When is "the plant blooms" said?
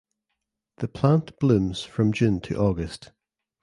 0.77-1.83